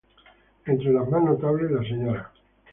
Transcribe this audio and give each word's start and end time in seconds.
Entre 0.65 0.91
las 0.91 1.07
más 1.11 1.21
notables, 1.23 1.69
la 1.69 1.83
Sra. 1.83 2.31